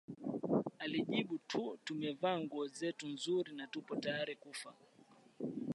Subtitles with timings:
[0.83, 1.33] alijibu
[1.85, 4.73] tumevaa nguo zetu nzuri na tupo tayari kufa